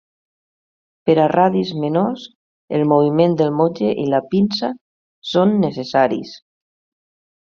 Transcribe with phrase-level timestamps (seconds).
[1.07, 2.23] Per a radis menors,
[2.79, 4.73] el moviment del motlle i la pinça
[5.35, 6.33] són necessaris.